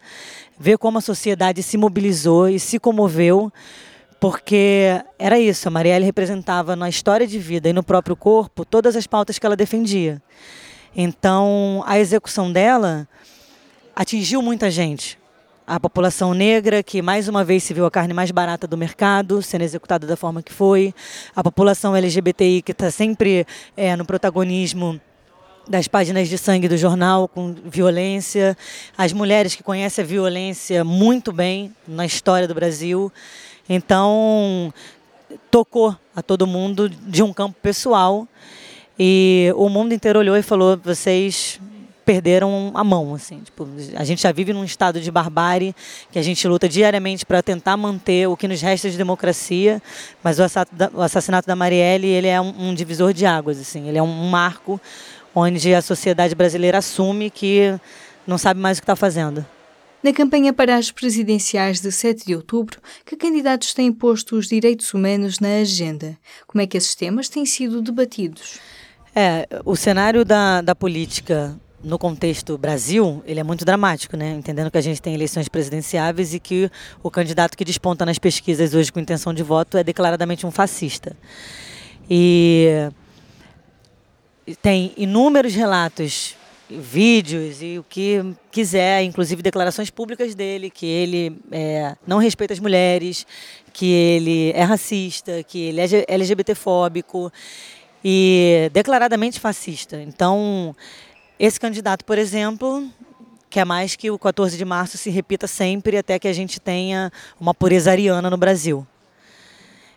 ver 0.59 0.79
como 0.79 0.99
a 0.99 1.01
sociedade 1.01 1.63
se 1.63 1.77
mobilizou 1.77 2.49
e 2.49 2.59
se 2.59 2.79
comoveu, 2.79 3.53
porque 4.21 5.03
era 5.19 5.39
isso, 5.39 5.69
a 5.69 5.71
Marielle 5.71 6.05
representava 6.05 6.75
na 6.75 6.89
história 6.89 7.27
de 7.27 7.39
vida 7.39 7.69
e 7.69 7.73
no 7.73 7.83
próprio 7.83 8.17
corpo 8.17 8.65
todas 8.65 8.97
as 8.97 9.07
pautas 9.07 9.39
que 9.39 9.45
ela 9.45 9.57
defendia. 9.57 10.23
Então, 10.97 11.83
a 11.87 11.99
execução 11.99 12.53
dela 12.53 13.09
atingiu 13.95 14.41
muita 14.41 14.71
gente. 14.71 15.19
A 15.67 15.81
população 15.81 16.35
negra, 16.35 16.83
que 16.83 17.01
mais 17.01 17.27
uma 17.27 17.43
vez 17.43 17.63
se 17.65 17.73
viu 17.73 17.87
a 17.87 17.91
carne 17.91 18.13
mais 18.13 18.31
barata 18.31 18.67
do 18.67 18.77
mercado, 18.77 19.43
sendo 19.43 19.63
executada 19.63 20.07
da 20.07 20.17
forma 20.17 20.43
que 20.43 20.53
foi. 20.53 20.95
A 21.35 21.43
população 21.43 21.97
LGBTI, 21.97 22.61
que 22.61 22.73
está 22.73 22.91
sempre 22.91 23.47
é, 23.77 23.97
no 23.97 24.05
protagonismo 24.05 25.01
das 25.69 25.89
páginas 25.89 26.29
de 26.29 26.37
sangue 26.37 26.69
do 26.69 26.77
jornal 26.77 27.27
com 27.27 27.55
violência, 27.65 28.57
as 28.97 29.13
mulheres 29.13 29.55
que 29.55 29.63
conhecem 29.63 30.05
a 30.05 30.07
violência 30.07 30.85
muito 30.85 31.33
bem 31.33 31.75
na 31.87 32.05
história 32.05 32.47
do 32.47 32.55
Brasil. 32.55 33.13
Então, 33.69 34.73
tocou 35.51 35.97
a 36.15 36.23
todo 36.23 36.47
mundo 36.47 36.89
de 36.89 37.23
um 37.23 37.33
campo 37.33 37.57
pessoal 37.63 38.29
e 38.99 39.53
o 39.57 39.69
mundo 39.69 39.95
inteiro 39.95 40.19
olhou 40.19 40.37
e 40.37 40.43
falou: 40.43 40.77
vocês 40.77 41.59
perderam 42.05 42.71
a 42.75 42.85
mão, 42.85 43.15
assim. 43.15 43.41
Tipo, 43.41 43.67
a 43.97 44.05
gente 44.05 44.23
já 44.23 44.31
vive 44.31 44.53
num 44.53 44.65
estado 44.65 45.01
de 45.01 45.11
barbárie 45.11 45.75
que 46.13 46.19
a 46.19 46.23
gente 46.23 46.47
luta 46.47 46.69
diariamente 46.69 47.25
para 47.25 47.43
tentar 47.43 47.77
manter 47.77 48.29
o 48.29 48.37
que 48.37 48.47
nos 48.47 48.61
resta 48.61 48.91
de 48.91 48.97
democracia, 48.97 49.83
mas 50.23 50.39
o 50.39 51.01
assassinato 51.01 51.49
da 51.49 51.57
Marielle 51.57 52.07
ele 52.07 52.29
é 52.29 52.41
um, 52.41 52.75
divisor 52.75 53.13
de 53.13 53.27
águas, 53.27 53.59
assim. 53.59 53.89
Ele 53.89 53.99
é 53.99 54.03
um 54.03 54.29
marco 54.29 54.81
onde 55.35 55.75
a 55.75 55.83
sociedade 55.83 56.35
brasileira 56.35 56.79
assume 56.79 57.31
que 57.31 57.79
não 58.27 58.39
sabe 58.39 58.61
mais 58.61 58.79
o 58.79 58.81
que 58.81 58.85
está 58.85 58.97
fazendo. 58.97 59.45
Na 60.03 60.13
campanha 60.13 60.53
para 60.53 60.77
as 60.77 60.91
presidenciais 60.91 61.81
de 61.81 61.91
7 61.91 62.27
de 62.27 62.37
outubro, 62.37 62.79
que 63.07 63.17
candidatos 63.17 63.73
têm 63.73 63.91
posto 63.91 64.37
os 64.37 64.47
direitos 64.47 64.93
humanos 64.93 65.41
na 65.41 65.61
agenda? 65.63 66.19
Como 66.47 66.61
é 66.61 66.67
que 66.67 66.77
esses 66.77 66.95
temas 66.95 67.29
têm 67.29 67.47
sido 67.47 67.81
debatidos? 67.81 68.59
É, 69.17 69.49
o 69.65 69.75
cenário 69.75 70.23
da, 70.23 70.61
da 70.61 70.75
política 70.75 71.59
no 71.83 71.99
contexto 71.99 72.59
Brasil, 72.59 73.23
ele 73.27 73.41
é 73.41 73.43
muito 73.43 73.65
dramático, 73.65 74.17
né? 74.17 74.33
Entendendo 74.33 74.71
que 74.71 74.79
a 74.79 74.81
gente 74.81 75.01
tem 75.01 75.15
eleições 75.15 75.49
presidenciáveis 75.49 76.35
e 76.35 76.41
que 76.41 76.71
o 77.03 77.11
candidato 77.11 77.57
que 77.57 77.65
desponta 77.65 78.05
nas 78.05 78.19
pesquisas 78.19 78.75
hoje 78.75 78.93
com 78.93 78.99
intenção 78.99 79.33
de 79.33 79.43
voto 79.43 79.79
é 79.79 79.85
declaradamente 79.85 80.47
um 80.47 80.51
fascista. 80.51 81.17
E 82.11 82.91
tem 84.61 84.93
inúmeros 84.97 85.55
relatos, 85.55 86.37
vídeos 86.69 87.63
e 87.63 87.79
o 87.79 87.85
que 87.85 88.23
quiser, 88.51 89.03
inclusive 89.03 89.43
declarações 89.43 89.91
públicas 89.91 90.35
dele, 90.35 90.71
que 90.71 90.87
ele 90.87 91.39
é, 91.51 91.97
não 92.07 92.19
respeita 92.19 92.55
as 92.55 92.61
mulheres, 92.61 93.27
que 93.73 93.87
ele 93.87 94.53
é 94.53 94.63
racista, 94.63 95.43
que 95.43 95.59
ele 95.59 95.81
é 95.81 96.05
LGBTfóbico 96.09 97.33
e 98.05 98.71
declaradamente 98.73 99.41
fascista. 99.41 100.01
Então, 100.01 100.75
esse 101.39 101.59
candidato, 101.59 102.05
por 102.05 102.19
exemplo, 102.19 102.89
quer 103.51 103.65
mais 103.65 103.97
que 103.97 104.11
o 104.11 104.19
14 104.19 104.57
de 104.57 104.65
março 104.65 104.99
se 104.99 105.11
repita 105.11 105.47
sempre 105.47 105.97
até 105.97 106.19
que 106.19 106.29
a 106.29 106.33
gente 106.33 106.61
tenha 106.61 107.11
uma 107.41 107.55
pureza 107.55 107.91
ariana 107.91 108.31
no 108.31 108.37
Brasil. 108.37 108.87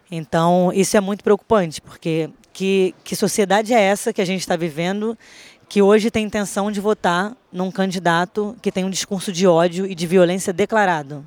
Então, 0.09 0.71
isso 0.73 0.95
é 0.95 1.01
muito 1.01 1.23
preocupante, 1.23 1.81
porque 1.81 2.29
que, 2.57 2.95
que 3.03 3.15
sociedade 3.15 3.71
é 3.71 3.79
essa 3.79 4.11
que 4.11 4.19
a 4.19 4.25
gente 4.25 4.39
está 4.39 4.55
vivendo 4.55 5.15
que 5.69 5.79
hoje 5.79 6.09
tem 6.09 6.25
intenção 6.25 6.71
de 6.71 6.81
votar 6.81 7.37
num 7.53 7.69
candidato 7.69 8.57
que 8.63 8.71
tem 8.71 8.83
um 8.83 8.89
discurso 8.89 9.31
de 9.31 9.45
ódio 9.45 9.85
e 9.85 9.93
de 9.93 10.07
violência 10.07 10.51
declarado? 10.51 11.23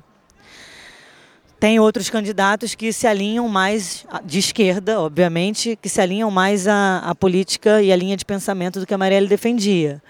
tem 1.57 1.79
outros 1.79 2.09
candidatos 2.09 2.73
que 2.73 2.91
se 2.91 3.05
alinham 3.05 3.47
mais 3.47 4.03
de 4.25 4.39
esquerda, 4.39 4.99
obviamente, 4.99 5.77
que 5.79 5.87
se 5.87 6.01
alinham 6.01 6.31
mais 6.31 6.67
à, 6.67 6.97
à 7.05 7.13
política 7.13 7.83
e 7.83 7.93
à 7.93 7.95
linha 7.95 8.17
de 8.17 8.25
pensamento 8.25 8.79
do 8.79 8.87
que 8.87 8.93
a 8.95 8.97
Marielle 8.97 9.27
defendia. 9.27 10.01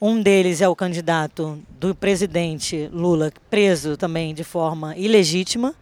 Um 0.00 0.22
deles 0.22 0.62
é 0.62 0.68
o 0.68 0.74
candidato 0.74 1.62
do 1.78 1.94
presidente 1.94 2.88
Lula, 2.90 3.30
preso 3.50 3.94
também 3.98 4.32
de 4.32 4.42
forma 4.42 4.96
ilegítima, 4.96 5.74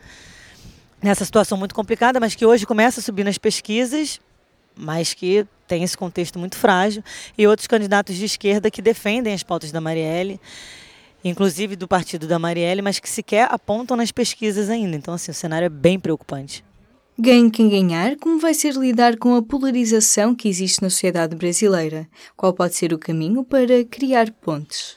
nessa 1.00 1.24
situação 1.24 1.56
muito 1.56 1.76
complicada, 1.76 2.18
mas 2.18 2.34
que 2.34 2.44
hoje 2.44 2.66
começa 2.66 2.98
a 2.98 3.02
subir 3.04 3.22
nas 3.22 3.38
pesquisas, 3.38 4.20
mas 4.76 5.14
que 5.14 5.46
tem 5.66 5.82
esse 5.82 5.96
contexto 5.96 6.38
muito 6.38 6.56
frágil, 6.56 7.02
e 7.36 7.46
outros 7.46 7.66
candidatos 7.66 8.16
de 8.16 8.24
esquerda 8.24 8.70
que 8.70 8.82
defendem 8.82 9.32
as 9.32 9.42
pautas 9.42 9.72
da 9.72 9.80
Marielle 9.80 10.40
inclusive 11.24 11.76
do 11.76 11.86
partido 11.86 12.26
da 12.26 12.38
Marielle, 12.38 12.82
mas 12.82 12.98
que 12.98 13.08
sequer 13.08 13.46
apontam 13.50 13.96
nas 13.96 14.10
pesquisas 14.10 14.68
ainda. 14.68 14.96
Então, 14.96 15.14
assim, 15.14 15.30
o 15.30 15.34
cenário 15.34 15.66
é 15.66 15.68
bem 15.68 15.98
preocupante. 15.98 16.64
Ganhe 17.18 17.50
quem 17.50 17.68
ganhar, 17.68 18.16
como 18.16 18.38
vai 18.38 18.54
ser 18.54 18.74
lidar 18.74 19.16
com 19.18 19.36
a 19.36 19.42
polarização 19.42 20.34
que 20.34 20.48
existe 20.48 20.82
na 20.82 20.90
sociedade 20.90 21.36
brasileira? 21.36 22.08
Qual 22.36 22.52
pode 22.52 22.74
ser 22.74 22.92
o 22.92 22.98
caminho 22.98 23.44
para 23.44 23.84
criar 23.84 24.30
pontes? 24.30 24.96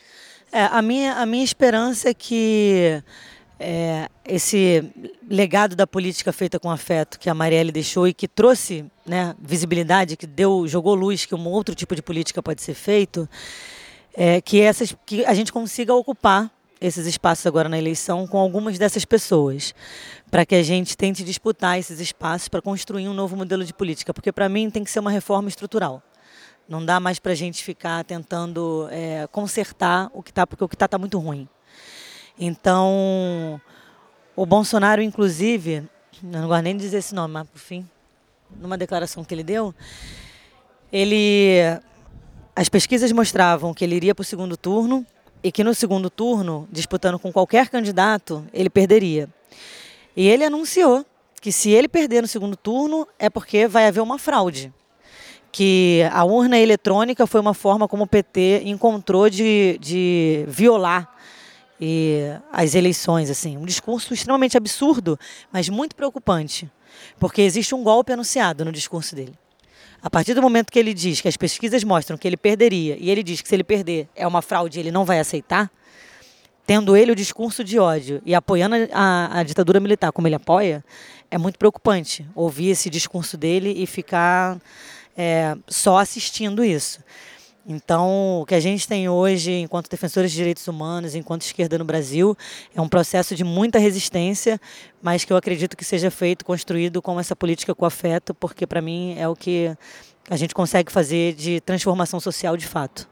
É, 0.51 0.63
a, 0.63 0.81
minha, 0.81 1.13
a 1.15 1.25
minha 1.25 1.43
esperança 1.43 2.09
é 2.09 2.13
que 2.13 3.03
é, 3.59 4.09
esse 4.25 4.91
legado 5.29 5.75
da 5.75 5.87
política 5.87 6.33
feita 6.33 6.59
com 6.59 6.69
afeto 6.69 7.19
que 7.19 7.29
a 7.29 7.33
Marielle 7.33 7.71
deixou 7.71 8.07
e 8.07 8.13
que 8.13 8.27
trouxe 8.27 8.85
né, 9.05 9.35
visibilidade, 9.39 10.17
que 10.17 10.27
deu, 10.27 10.67
jogou 10.67 10.95
luz 10.95 11.25
que 11.25 11.35
um 11.35 11.47
outro 11.47 11.73
tipo 11.73 11.95
de 11.95 12.01
política 12.01 12.43
pode 12.43 12.61
ser 12.61 12.73
feito, 12.73 13.27
é, 14.13 14.41
que, 14.41 14.61
essas, 14.61 14.95
que 15.05 15.25
a 15.25 15.33
gente 15.33 15.51
consiga 15.51 15.93
ocupar 15.93 16.51
esses 16.79 17.05
espaços 17.05 17.45
agora 17.45 17.69
na 17.69 17.77
eleição 17.77 18.27
com 18.27 18.37
algumas 18.37 18.77
dessas 18.77 19.05
pessoas, 19.05 19.73
para 20.29 20.45
que 20.45 20.55
a 20.55 20.63
gente 20.63 20.97
tente 20.97 21.23
disputar 21.23 21.79
esses 21.79 21.99
espaços 21.99 22.47
para 22.47 22.61
construir 22.61 23.07
um 23.07 23.13
novo 23.13 23.35
modelo 23.35 23.63
de 23.63 23.73
política, 23.73 24.13
porque 24.13 24.31
para 24.31 24.49
mim 24.49 24.69
tem 24.69 24.83
que 24.83 24.91
ser 24.91 24.99
uma 24.99 25.11
reforma 25.11 25.47
estrutural. 25.47 26.03
Não 26.67 26.83
dá 26.83 26.99
mais 26.99 27.19
para 27.19 27.31
a 27.31 27.35
gente 27.35 27.63
ficar 27.63 28.03
tentando 28.03 28.87
é, 28.91 29.27
consertar 29.31 30.09
o 30.13 30.21
que 30.21 30.31
está, 30.31 30.47
porque 30.47 30.63
o 30.63 30.67
que 30.67 30.75
está 30.75 30.85
está 30.85 30.97
muito 30.97 31.17
ruim. 31.19 31.47
Então, 32.37 33.61
o 34.35 34.45
Bolsonaro, 34.45 35.01
inclusive, 35.01 35.83
não 36.21 36.47
gosto 36.47 36.63
nem 36.63 36.75
de 36.75 36.83
dizer 36.83 36.97
esse 36.97 37.15
nome, 37.15 37.33
mas 37.33 37.47
por 37.47 37.59
fim, 37.59 37.87
numa 38.59 38.77
declaração 38.77 39.23
que 39.23 39.33
ele 39.33 39.43
deu, 39.43 39.73
ele 40.91 41.59
as 42.55 42.69
pesquisas 42.69 43.11
mostravam 43.11 43.73
que 43.73 43.83
ele 43.83 43.95
iria 43.95 44.15
para 44.15 44.21
o 44.21 44.25
segundo 44.25 44.55
turno 44.55 45.05
e 45.43 45.51
que 45.51 45.63
no 45.63 45.75
segundo 45.75 46.09
turno, 46.09 46.67
disputando 46.71 47.19
com 47.19 47.31
qualquer 47.31 47.69
candidato, 47.69 48.45
ele 48.53 48.69
perderia. 48.69 49.29
E 50.15 50.27
ele 50.27 50.45
anunciou 50.45 51.05
que 51.41 51.51
se 51.51 51.69
ele 51.69 51.87
perder 51.87 52.21
no 52.21 52.27
segundo 52.27 52.55
turno 52.55 53.07
é 53.19 53.29
porque 53.29 53.67
vai 53.67 53.87
haver 53.87 54.01
uma 54.01 54.17
fraude. 54.17 54.73
Que 55.51 56.01
a 56.11 56.23
urna 56.23 56.57
eletrônica 56.57 57.27
foi 57.27 57.39
uma 57.41 57.53
forma 57.53 57.87
como 57.87 58.03
o 58.03 58.07
PT 58.07 58.63
encontrou 58.65 59.29
de, 59.29 59.77
de 59.79 60.45
violar 60.47 61.14
e 61.79 62.19
as 62.51 62.75
eleições, 62.75 63.29
assim, 63.29 63.57
um 63.57 63.65
discurso 63.65 64.13
extremamente 64.13 64.57
absurdo, 64.57 65.19
mas 65.51 65.69
muito 65.69 65.95
preocupante, 65.95 66.69
porque 67.19 67.41
existe 67.41 67.75
um 67.75 67.83
golpe 67.83 68.13
anunciado 68.13 68.63
no 68.63 68.71
discurso 68.71 69.15
dele. 69.15 69.33
A 70.01 70.09
partir 70.09 70.33
do 70.33 70.41
momento 70.41 70.71
que 70.71 70.79
ele 70.79 70.93
diz 70.93 71.19
que 71.19 71.27
as 71.27 71.35
pesquisas 71.35 71.83
mostram 71.83 72.17
que 72.17 72.27
ele 72.27 72.37
perderia, 72.37 72.95
e 72.99 73.09
ele 73.09 73.23
diz 73.23 73.41
que 73.41 73.49
se 73.49 73.55
ele 73.55 73.63
perder 73.63 74.07
é 74.15 74.27
uma 74.27 74.41
fraude 74.41 74.79
ele 74.79 74.91
não 74.91 75.03
vai 75.03 75.19
aceitar, 75.19 75.69
tendo 76.65 76.95
ele 76.95 77.11
o 77.11 77.15
discurso 77.15 77.63
de 77.63 77.77
ódio 77.77 78.21
e 78.25 78.33
apoiando 78.33 78.75
a, 78.91 79.39
a 79.39 79.43
ditadura 79.43 79.79
militar 79.79 80.11
como 80.11 80.27
ele 80.27 80.35
apoia, 80.35 80.83
é 81.29 81.37
muito 81.37 81.59
preocupante 81.59 82.25
ouvir 82.33 82.69
esse 82.69 82.89
discurso 82.89 83.37
dele 83.37 83.73
e 83.75 83.85
ficar 83.85 84.57
é, 85.17 85.55
só 85.67 85.97
assistindo 85.97 86.63
isso. 86.63 87.03
Então, 87.67 88.41
o 88.41 88.45
que 88.45 88.53
a 88.53 88.59
gente 88.59 88.87
tem 88.87 89.09
hoje, 89.09 89.51
enquanto 89.51 89.89
defensores 89.89 90.29
de 90.31 90.37
direitos 90.37 90.67
humanos, 90.67 91.15
enquanto 91.15 91.41
esquerda 91.41 91.79
no 91.79 91.85
Brasil, 91.85 92.37
é 92.75 92.79
um 92.79 92.87
processo 92.87 93.35
de 93.35 93.43
muita 93.43 93.79
resistência, 93.79 94.61
mas 95.01 95.25
que 95.25 95.33
eu 95.33 95.37
acredito 95.37 95.75
que 95.75 95.83
seja 95.83 96.11
feito, 96.11 96.45
construído 96.45 97.01
com 97.01 97.19
essa 97.19 97.35
política 97.35 97.73
com 97.73 97.83
afeto, 97.83 98.35
porque 98.35 98.67
para 98.67 98.81
mim 98.81 99.15
é 99.17 99.27
o 99.27 99.35
que 99.35 99.75
a 100.29 100.35
gente 100.35 100.53
consegue 100.53 100.91
fazer 100.91 101.33
de 101.33 101.59
transformação 101.61 102.19
social 102.19 102.55
de 102.55 102.67
fato. 102.67 103.07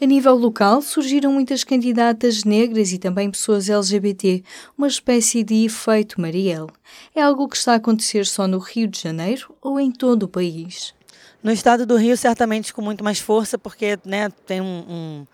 A 0.00 0.06
nível 0.06 0.34
local, 0.34 0.82
surgiram 0.82 1.32
muitas 1.32 1.62
candidatas 1.62 2.42
negras 2.42 2.92
e 2.92 2.98
também 2.98 3.30
pessoas 3.30 3.70
LGBT, 3.70 4.42
uma 4.76 4.88
espécie 4.88 5.44
de 5.44 5.66
efeito 5.66 6.20
Marielle. 6.20 6.66
É 7.14 7.22
algo 7.22 7.48
que 7.48 7.56
está 7.56 7.74
a 7.74 7.76
acontecer 7.76 8.26
só 8.26 8.48
no 8.48 8.58
Rio 8.58 8.88
de 8.88 9.00
Janeiro 9.00 9.54
ou 9.62 9.78
em 9.78 9.92
todo 9.92 10.24
o 10.24 10.28
país? 10.28 10.92
No 11.44 11.52
estado 11.52 11.84
do 11.84 11.96
Rio, 11.96 12.16
certamente 12.16 12.72
com 12.72 12.80
muito 12.80 13.04
mais 13.04 13.18
força, 13.18 13.58
porque 13.58 13.98
né, 14.02 14.30
tem 14.46 14.62
um, 14.62 15.26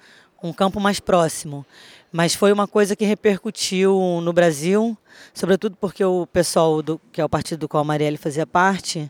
um, 0.43 0.49
um 0.49 0.53
campo 0.53 0.81
mais 0.81 0.99
próximo. 0.99 1.65
Mas 2.11 2.35
foi 2.35 2.51
uma 2.51 2.67
coisa 2.67 2.97
que 2.97 3.05
repercutiu 3.05 4.21
no 4.21 4.33
Brasil, 4.33 4.99
sobretudo 5.33 5.77
porque 5.81 6.05
o 6.05 6.27
pessoal, 6.27 6.83
do, 6.83 7.01
que 7.13 7.21
é 7.21 7.25
o 7.25 7.29
partido 7.29 7.61
do 7.61 7.69
qual 7.69 7.83
a 7.83 7.85
Marielle 7.85 8.17
fazia 8.17 8.45
parte, 8.45 9.09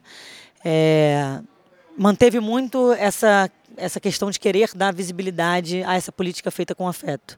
é, 0.63 1.41
manteve 1.97 2.39
muito 2.39 2.93
essa 2.93 3.51
essa 3.77 4.01
questão 4.01 4.31
de 4.31 4.39
querer 4.39 4.71
dar 4.75 4.93
visibilidade 4.93 5.83
a 5.85 5.95
essa 5.95 6.13
política 6.13 6.51
feita 6.51 6.75
com 6.75 6.87
afeto. 6.89 7.37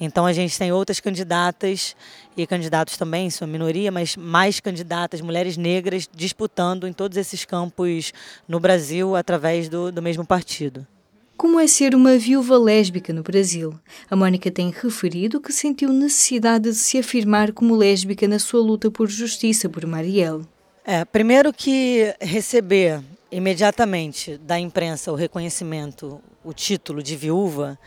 Então 0.00 0.26
a 0.26 0.32
gente 0.32 0.58
tem 0.58 0.72
outras 0.72 1.00
candidatas 1.00 1.96
e 2.36 2.46
candidatos 2.46 2.96
também, 2.96 3.30
sua 3.30 3.46
minoria, 3.46 3.90
mas 3.90 4.16
mais 4.16 4.60
candidatas, 4.60 5.20
mulheres 5.20 5.56
negras, 5.56 6.08
disputando 6.14 6.86
em 6.86 6.92
todos 6.92 7.16
esses 7.16 7.44
campos 7.44 8.12
no 8.48 8.60
Brasil 8.60 9.16
através 9.16 9.68
do, 9.68 9.90
do 9.90 10.02
mesmo 10.02 10.24
partido. 10.24 10.86
Como 11.40 11.58
é 11.58 11.66
ser 11.66 11.94
uma 11.94 12.18
viúva 12.18 12.58
lésbica 12.58 13.14
no 13.14 13.22
Brasil? 13.22 13.74
A 14.10 14.14
Mónica 14.14 14.50
tem 14.50 14.70
referido 14.70 15.40
que 15.40 15.54
sentiu 15.54 15.88
necessidade 15.90 16.64
de 16.64 16.74
se 16.74 16.98
afirmar 16.98 17.52
como 17.52 17.74
lésbica 17.74 18.28
na 18.28 18.38
sua 18.38 18.60
luta 18.60 18.90
por 18.90 19.08
justiça 19.08 19.66
por 19.66 19.86
Marielle. 19.86 20.44
É, 20.92 21.04
primeiro 21.04 21.52
que 21.52 22.12
receber 22.20 23.00
imediatamente 23.30 24.36
da 24.38 24.58
imprensa 24.58 25.12
o 25.12 25.14
reconhecimento, 25.14 26.20
o 26.42 26.52
título 26.52 27.00
de 27.00 27.14
viúva, 27.14 27.78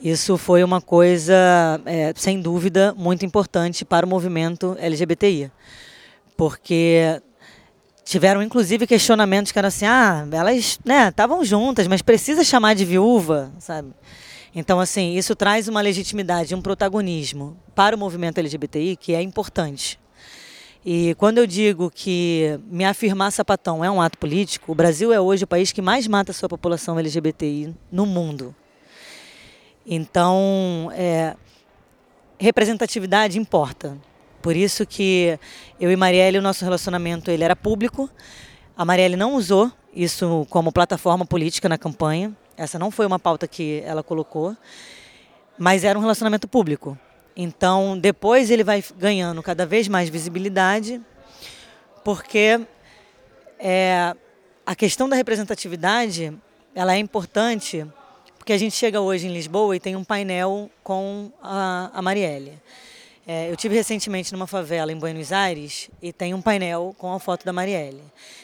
isso 0.00 0.38
foi 0.38 0.64
uma 0.64 0.80
coisa, 0.80 1.34
é, 1.84 2.10
sem 2.16 2.40
dúvida, 2.40 2.94
muito 2.96 3.26
importante 3.26 3.84
para 3.84 4.06
o 4.06 4.08
movimento 4.08 4.74
LGBTI. 4.80 5.52
Porque 6.34 7.20
tiveram 8.02 8.42
inclusive 8.42 8.86
questionamentos 8.86 9.52
que 9.52 9.58
eram 9.58 9.68
assim, 9.68 9.84
ah, 9.84 10.26
elas 10.32 10.80
estavam 11.10 11.40
né, 11.40 11.44
juntas, 11.44 11.86
mas 11.86 12.00
precisa 12.00 12.42
chamar 12.42 12.74
de 12.74 12.86
viúva, 12.86 13.52
sabe? 13.58 13.92
Então, 14.54 14.80
assim, 14.80 15.18
isso 15.18 15.36
traz 15.36 15.68
uma 15.68 15.82
legitimidade, 15.82 16.54
um 16.54 16.62
protagonismo 16.62 17.58
para 17.74 17.94
o 17.94 17.98
movimento 17.98 18.38
LGBTI 18.38 18.96
que 18.96 19.14
é 19.14 19.20
importante. 19.20 20.00
E 20.84 21.14
quando 21.14 21.38
eu 21.38 21.46
digo 21.46 21.90
que 21.90 22.58
me 22.66 22.84
afirmar 22.84 23.30
sapatão 23.30 23.84
é 23.84 23.90
um 23.90 24.02
ato 24.02 24.18
político, 24.18 24.72
o 24.72 24.74
Brasil 24.74 25.12
é 25.12 25.20
hoje 25.20 25.44
o 25.44 25.46
país 25.46 25.70
que 25.70 25.80
mais 25.80 26.08
mata 26.08 26.32
a 26.32 26.34
sua 26.34 26.48
população 26.48 26.98
LGBTI 26.98 27.72
no 27.90 28.04
mundo. 28.04 28.52
Então, 29.86 30.90
é, 30.94 31.36
representatividade 32.38 33.38
importa. 33.38 33.96
Por 34.40 34.56
isso 34.56 34.84
que 34.84 35.38
eu 35.80 35.90
e 35.92 35.94
Marielle, 35.94 36.38
o 36.38 36.42
nosso 36.42 36.64
relacionamento 36.64 37.30
ele 37.30 37.44
era 37.44 37.54
público. 37.54 38.10
A 38.76 38.84
Marielle 38.84 39.14
não 39.14 39.36
usou 39.36 39.70
isso 39.94 40.44
como 40.50 40.72
plataforma 40.72 41.24
política 41.24 41.68
na 41.68 41.78
campanha. 41.78 42.36
Essa 42.56 42.76
não 42.76 42.90
foi 42.90 43.06
uma 43.06 43.20
pauta 43.20 43.46
que 43.46 43.82
ela 43.86 44.02
colocou. 44.02 44.56
Mas 45.56 45.84
era 45.84 45.96
um 45.96 46.02
relacionamento 46.02 46.48
público. 46.48 46.98
Então, 47.36 47.98
depois 47.98 48.50
ele 48.50 48.62
vai 48.62 48.84
ganhando 48.96 49.42
cada 49.42 49.64
vez 49.64 49.88
mais 49.88 50.08
visibilidade, 50.08 51.00
porque 52.04 52.60
é, 53.58 54.14
a 54.66 54.74
questão 54.74 55.08
da 55.08 55.16
representatividade 55.16 56.32
ela 56.74 56.94
é 56.94 56.98
importante, 56.98 57.86
porque 58.38 58.52
a 58.52 58.58
gente 58.58 58.76
chega 58.76 59.00
hoje 59.00 59.26
em 59.26 59.32
Lisboa 59.32 59.74
e 59.74 59.80
tem 59.80 59.96
um 59.96 60.04
painel 60.04 60.70
com 60.82 61.32
a, 61.42 61.90
a 61.94 62.02
Marielle. 62.02 62.60
É, 63.26 63.50
eu 63.50 63.56
tive 63.56 63.76
recentemente 63.76 64.32
numa 64.32 64.46
favela 64.46 64.92
em 64.92 64.96
Buenos 64.96 65.32
Aires 65.32 65.88
e 66.02 66.12
tem 66.12 66.34
um 66.34 66.42
painel 66.42 66.94
com 66.98 67.14
a 67.14 67.20
foto 67.20 67.44
da 67.46 67.52
Marielle. 67.52 68.02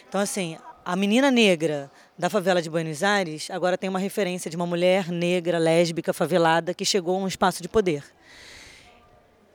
Então, 0.09 0.21
assim, 0.21 0.57
a 0.85 0.97
menina 0.97 1.30
negra 1.30 1.90
da 2.16 2.30
favela 2.30 2.62
de 2.62 2.71
Buenos 2.71 3.02
Aires 3.02 3.50
agora 3.50 3.76
tem 3.76 3.90
uma 3.90 3.99
referência 3.99 4.50
de 4.50 4.57
uma 4.57 4.66
mulher 4.66 5.09
negra, 5.09 5.59
lésbica, 5.59 6.12
favelada 6.12 6.73
que 6.73 6.85
chegou 6.85 7.16
a 7.16 7.18
um 7.18 7.28
espaço 7.28 7.61
de 7.61 7.68
poder 7.68 8.02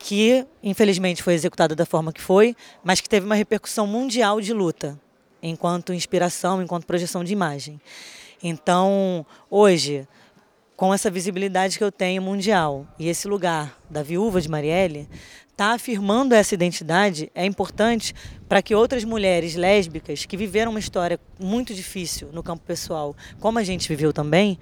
que 0.04 0.46
infelizmente 0.62 1.24
foi 1.24 1.34
executada 1.34 1.74
da 1.74 1.86
forma 1.86 2.12
que 2.12 2.20
foi, 2.20 2.58
mas 2.84 3.00
que 3.00 3.08
teve 3.08 3.26
uma 3.26 3.36
repercussão 3.36 3.88
mundial 3.88 4.42
de 4.42 4.52
luta, 4.52 5.00
enquanto 5.42 5.94
inspiração, 5.94 6.62
enquanto 6.62 6.86
projeção 6.86 7.24
de 7.24 7.32
imagem. 7.32 7.80
Então, 8.44 9.26
hoje, 9.50 10.06
com 10.76 10.94
essa 10.94 11.10
visibilidade 11.10 11.78
que 11.78 11.84
eu 11.84 11.92
tenho 11.92 12.22
mundial 12.22 12.86
e 13.00 13.08
esse 13.08 13.30
lugar 13.30 13.80
da 13.90 14.04
viúva 14.04 14.42
de 14.42 14.50
Marielle, 14.50 15.08
está 15.50 15.72
afirmando 15.72 16.36
essa 16.36 16.54
identidade 16.54 17.32
é 17.34 17.46
importante 17.46 18.14
para 18.50 18.62
que 18.62 18.76
outras 18.76 19.06
mulheres 19.06 19.56
lésbicas 19.56 20.26
que 20.26 20.36
viveram 20.36 20.72
uma 20.72 20.82
história 20.82 21.18
muito 21.40 21.74
difícil 21.74 22.28
no 22.34 22.44
campo 22.44 22.66
pessoal, 22.66 23.16
como 23.40 23.58
a 23.58 23.64
gente 23.64 23.88
viveu 23.88 24.12
também, 24.12 24.60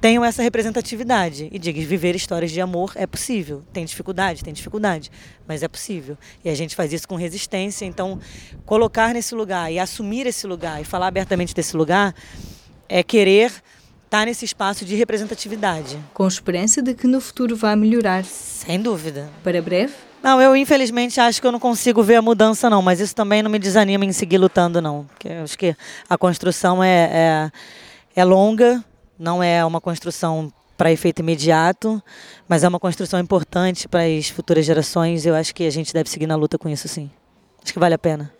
tenham 0.00 0.24
essa 0.24 0.42
representatividade 0.42 1.48
e 1.50 1.58
digam 1.58 1.84
viver 1.84 2.14
histórias 2.14 2.50
de 2.50 2.60
amor 2.60 2.92
é 2.94 3.06
possível. 3.06 3.62
Tem 3.72 3.84
dificuldade, 3.84 4.42
tem 4.44 4.52
dificuldade, 4.52 5.10
mas 5.46 5.62
é 5.62 5.68
possível. 5.68 6.16
E 6.44 6.48
a 6.48 6.54
gente 6.54 6.76
faz 6.76 6.92
isso 6.92 7.08
com 7.08 7.16
resistência. 7.16 7.84
Então, 7.84 8.18
colocar 8.64 9.14
nesse 9.14 9.34
lugar 9.34 9.72
e 9.72 9.78
assumir 9.78 10.26
esse 10.26 10.46
lugar 10.46 10.80
e 10.80 10.84
falar 10.84 11.08
abertamente 11.08 11.54
desse 11.54 11.76
lugar 11.76 12.14
é 12.88 13.02
querer 13.02 13.46
estar 13.46 14.20
tá 14.20 14.26
nesse 14.26 14.44
espaço 14.44 14.84
de 14.84 14.94
representatividade. 14.94 15.98
Com 16.14 16.26
esperança 16.26 16.80
de 16.80 16.94
que 16.94 17.06
no 17.06 17.20
futuro 17.20 17.56
vá 17.56 17.74
melhorar. 17.74 18.24
Sem 18.24 18.80
dúvida. 18.80 19.28
Para 19.42 19.60
breve? 19.60 19.92
Não, 20.22 20.40
eu 20.40 20.56
infelizmente 20.56 21.20
acho 21.20 21.40
que 21.40 21.46
eu 21.46 21.52
não 21.52 21.60
consigo 21.60 22.02
ver 22.02 22.16
a 22.16 22.22
mudança 22.22 22.68
não, 22.68 22.82
mas 22.82 23.00
isso 23.00 23.14
também 23.14 23.42
não 23.42 23.50
me 23.50 23.58
desanima 23.58 24.04
em 24.04 24.12
seguir 24.12 24.38
lutando 24.38 24.80
não, 24.80 25.04
porque 25.04 25.28
eu 25.28 25.44
acho 25.44 25.56
que 25.56 25.76
a 26.08 26.18
construção 26.18 26.82
é, 26.82 27.10
é, 27.12 27.50
é 28.16 28.24
longa, 28.24 28.84
não 29.18 29.42
é 29.42 29.64
uma 29.64 29.80
construção 29.80 30.52
para 30.76 30.92
efeito 30.92 31.20
imediato, 31.20 32.02
mas 32.48 32.62
é 32.62 32.68
uma 32.68 32.78
construção 32.78 33.18
importante 33.18 33.88
para 33.88 34.04
as 34.04 34.28
futuras 34.28 34.64
gerações. 34.64 35.24
Eu 35.24 35.34
acho 35.34 35.54
que 35.54 35.64
a 35.64 35.70
gente 35.70 35.92
deve 35.92 36.10
seguir 36.10 36.26
na 36.26 36.36
luta 36.36 36.58
com 36.58 36.68
isso, 36.68 36.86
sim. 36.86 37.10
Acho 37.62 37.72
que 37.72 37.78
vale 37.78 37.94
a 37.94 37.98
pena. 37.98 38.32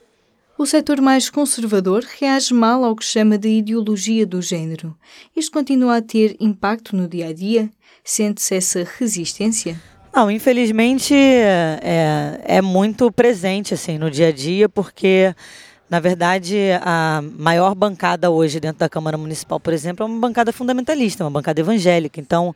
O 0.59 0.64
setor 0.64 1.00
mais 1.02 1.28
conservador 1.28 2.04
reage 2.18 2.54
mal 2.54 2.83
ao 2.83 2.97
que 2.97 3.04
chama 3.04 3.37
de 3.37 3.49
ideologia 3.49 4.26
do 4.26 4.40
género. 4.40 4.97
Isto 5.35 5.52
continua 5.52 5.99
a 5.99 6.02
ter 6.02 6.35
impacto 6.40 6.97
no 6.97 7.06
dia 7.06 7.28
a 7.28 7.33
dia? 7.33 7.68
Sente-se 8.02 8.54
essa 8.54 8.87
resistência? 8.99 9.78
Não, 10.14 10.30
infelizmente 10.30 11.14
é, 11.14 12.40
é 12.42 12.62
muito 12.62 13.12
presente 13.12 13.75
assim 13.75 13.99
no 13.99 14.11
dia 14.11 14.28
a 14.28 14.33
dia, 14.33 14.66
porque 14.66 15.35
na 15.88 16.00
verdade 16.00 16.57
a 16.83 17.23
maior 17.38 17.75
bancada 17.75 18.31
hoje 18.31 18.61
dentro 18.61 18.78
da 18.78 18.88
Câmara 18.88 19.16
Municipal, 19.16 19.61
por 19.61 19.73
exemplo, 19.73 20.05
é 20.05 20.09
uma 20.09 20.21
bancada 20.21 20.52
fundamentalista, 20.52 21.25
uma 21.25 21.31
bancada 21.31 21.61
evangélica. 21.61 22.21
Então, 22.21 22.55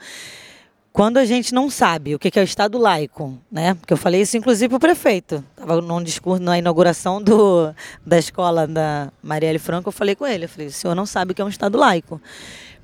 quando 0.93 1.19
a 1.19 1.25
gente 1.25 1.55
não 1.55 1.71
sabe 1.71 2.15
o 2.15 2.19
que 2.19 2.37
é 2.37 2.43
o 2.43 2.45
Estado 2.45 2.77
laico, 2.77 3.39
né? 3.51 3.75
Porque 3.75 3.93
eu 3.93 3.97
falei 3.97 4.23
isso 4.23 4.37
inclusive 4.37 4.69
para 4.69 4.77
o 4.77 4.81
prefeito. 4.81 5.45
Estava 5.53 5.81
num 5.81 6.03
discurso 6.03 6.43
na 6.43 6.59
inauguração 6.59 7.23
do, 7.23 7.73
da 8.05 8.19
escola 8.19 8.67
da 8.67 9.13
Marielle 9.23 9.59
Franco, 9.59 9.89
eu 9.89 9.93
falei 9.93 10.15
com 10.15 10.27
ele, 10.27 10.45
eu 10.45 10.49
falei, 10.49 10.67
o 10.67 10.73
senhor 10.73 10.95
não 10.95 11.07
sabe 11.07 11.33
o 11.33 11.35
que 11.35 11.41
é 11.41 11.45
um 11.45 11.49
Estado 11.49 11.79
laico. 11.79 12.21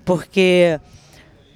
Porque 0.05 0.79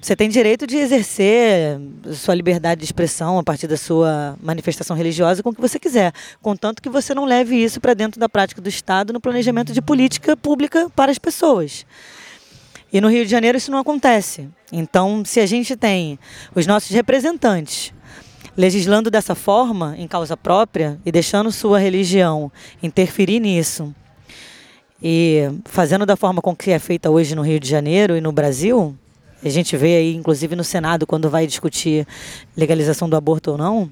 você 0.01 0.15
tem 0.15 0.29
direito 0.29 0.65
de 0.65 0.77
exercer 0.77 1.79
sua 2.15 2.33
liberdade 2.33 2.79
de 2.79 2.85
expressão 2.85 3.37
a 3.37 3.43
partir 3.43 3.67
da 3.67 3.77
sua 3.77 4.35
manifestação 4.41 4.95
religiosa 4.97 5.43
com 5.43 5.51
o 5.51 5.53
que 5.53 5.61
você 5.61 5.79
quiser, 5.79 6.11
contanto 6.41 6.81
que 6.81 6.89
você 6.89 7.13
não 7.13 7.23
leve 7.23 7.55
isso 7.55 7.79
para 7.79 7.93
dentro 7.93 8.19
da 8.19 8.27
prática 8.27 8.59
do 8.59 8.67
Estado 8.67 9.13
no 9.13 9.21
planejamento 9.21 9.71
de 9.71 9.81
política 9.81 10.35
pública 10.35 10.89
para 10.95 11.11
as 11.11 11.19
pessoas. 11.19 11.85
E 12.91 12.99
no 12.99 13.09
Rio 13.09 13.23
de 13.23 13.29
Janeiro 13.29 13.59
isso 13.59 13.69
não 13.69 13.77
acontece. 13.77 14.49
Então, 14.71 15.23
se 15.23 15.39
a 15.39 15.45
gente 15.45 15.75
tem 15.75 16.17
os 16.55 16.65
nossos 16.65 16.89
representantes 16.89 17.93
legislando 18.57 19.11
dessa 19.11 19.35
forma, 19.35 19.95
em 19.97 20.07
causa 20.07 20.35
própria, 20.35 20.99
e 21.05 21.11
deixando 21.11 21.51
sua 21.51 21.79
religião 21.79 22.51
interferir 22.81 23.39
nisso, 23.39 23.93
e 25.01 25.43
fazendo 25.65 26.05
da 26.05 26.15
forma 26.15 26.41
com 26.41 26.55
que 26.55 26.71
é 26.71 26.79
feita 26.79 27.09
hoje 27.09 27.35
no 27.35 27.43
Rio 27.43 27.59
de 27.59 27.69
Janeiro 27.69 28.17
e 28.17 28.21
no 28.21 28.31
Brasil, 28.31 28.97
a 29.43 29.49
gente 29.49 29.75
vê 29.77 29.97
aí, 29.97 30.15
inclusive 30.15 30.55
no 30.55 30.63
Senado, 30.63 31.07
quando 31.07 31.29
vai 31.29 31.47
discutir 31.47 32.07
legalização 32.55 33.09
do 33.09 33.15
aborto 33.15 33.51
ou 33.51 33.57
não, 33.57 33.91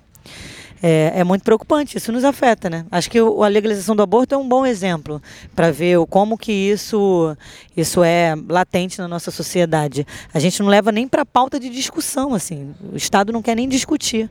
é, 0.82 1.12
é, 1.16 1.24
muito 1.24 1.44
preocupante, 1.44 1.98
isso 1.98 2.12
nos 2.12 2.24
afeta, 2.24 2.70
né? 2.70 2.86
Acho 2.90 3.10
que 3.10 3.20
a 3.20 3.48
legalização 3.48 3.96
do 3.96 4.02
aborto 4.02 4.34
é 4.34 4.38
um 4.38 4.48
bom 4.48 4.66
exemplo 4.66 5.22
para 5.54 5.72
ver 5.72 5.98
como 6.08 6.38
que 6.38 6.52
isso, 6.52 7.36
isso 7.76 8.02
é 8.04 8.34
latente 8.48 8.98
na 9.00 9.08
nossa 9.08 9.30
sociedade. 9.30 10.08
A 10.34 10.40
gente 10.40 10.62
não 10.62 10.70
leva 10.70 10.92
nem 10.92 11.08
para 11.08 11.26
pauta 11.26 11.60
de 11.60 11.70
discussão, 11.70 12.34
assim. 12.34 12.74
O 12.94 12.96
Estado 12.96 13.34
não 13.34 13.42
quer 13.42 13.56
nem 13.56 13.68
discutir. 13.68 14.30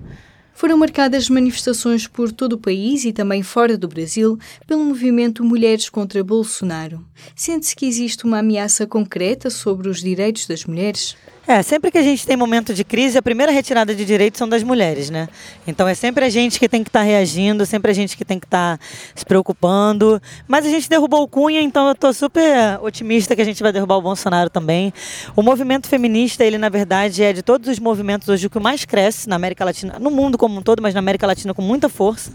Foram 0.58 0.76
marcadas 0.76 1.30
manifestações 1.30 2.08
por 2.08 2.32
todo 2.32 2.54
o 2.54 2.58
país 2.58 3.04
e 3.04 3.12
também 3.12 3.44
fora 3.44 3.78
do 3.78 3.86
Brasil 3.86 4.36
pelo 4.66 4.82
movimento 4.84 5.44
Mulheres 5.44 5.88
contra 5.88 6.24
Bolsonaro. 6.24 7.06
Sente-se 7.36 7.76
que 7.76 7.86
existe 7.86 8.24
uma 8.24 8.40
ameaça 8.40 8.84
concreta 8.84 9.50
sobre 9.50 9.88
os 9.88 10.00
direitos 10.00 10.48
das 10.48 10.64
mulheres? 10.64 11.16
É, 11.48 11.62
sempre 11.62 11.90
que 11.90 11.96
a 11.96 12.02
gente 12.02 12.26
tem 12.26 12.37
momento 12.37 12.74
de 12.74 12.84
crise, 12.84 13.16
a 13.16 13.22
primeira 13.22 13.50
retirada 13.50 13.94
de 13.94 14.04
direitos 14.04 14.37
são 14.37 14.46
das 14.46 14.62
mulheres, 14.62 15.08
né? 15.08 15.30
Então 15.66 15.88
é 15.88 15.94
sempre 15.94 16.26
a 16.26 16.28
gente 16.28 16.61
que 16.61 16.68
tem 16.68 16.84
que 16.84 16.90
estar 16.90 16.98
tá 16.98 17.04
reagindo, 17.06 17.64
sempre 17.64 17.90
a 17.90 17.94
gente 17.94 18.18
que 18.18 18.22
tem 18.22 18.38
que 18.38 18.44
estar 18.44 18.76
tá 18.76 18.84
se 19.14 19.24
preocupando. 19.24 20.20
Mas 20.46 20.66
a 20.66 20.68
gente 20.68 20.90
derrubou 20.90 21.22
o 21.22 21.26
Cunha, 21.26 21.62
então 21.62 21.87
eu 21.87 21.92
estou 21.92 22.12
super 22.12 22.78
otimista 22.82 23.34
que 23.34 23.40
a 23.40 23.44
gente 23.46 23.62
vai 23.62 23.72
derrubar 23.72 23.96
o 23.96 24.02
Bolsonaro 24.02 24.50
também. 24.50 24.92
O 25.34 25.40
movimento 25.42 25.88
feminista, 25.88 26.44
ele 26.44 26.58
na 26.58 26.68
verdade 26.68 27.22
é 27.22 27.32
de 27.32 27.40
todos 27.40 27.66
os 27.66 27.78
movimentos 27.78 28.28
hoje 28.28 28.46
o 28.46 28.50
que 28.50 28.61
mais 28.61 28.84
cresce 28.84 29.26
na 29.26 29.37
América 29.37 29.64
Latina, 29.64 29.98
no 29.98 30.11
mundo 30.11 30.37
como 30.37 30.58
um 30.58 30.61
todo, 30.61 30.82
mas 30.82 30.92
na 30.92 31.00
América 31.00 31.26
Latina 31.26 31.54
com 31.54 31.62
muita 31.62 31.88
força. 31.88 32.30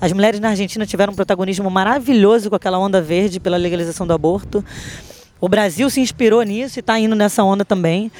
As 0.00 0.10
mulheres 0.10 0.40
na 0.40 0.48
Argentina 0.48 0.86
tiveram 0.86 1.12
um 1.12 1.16
protagonismo 1.16 1.68
maravilhoso 1.68 2.48
com 2.48 2.56
aquela 2.56 2.78
onda 2.78 3.02
verde 3.02 3.38
pela 3.38 3.58
legalização 3.58 4.06
do 4.06 4.14
aborto. 4.14 4.64
O 5.44 5.48
Brasil 5.48 5.90
se 5.90 6.00
inspirou 6.00 6.42
nisso 6.42 6.78
e 6.78 6.80
está 6.80 6.98
indo 6.98 7.14
nessa 7.14 7.44
onda 7.44 7.66
também. 7.66 8.10